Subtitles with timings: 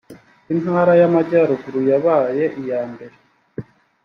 [0.53, 3.15] intara yamajyaruguru yabaye iymbere.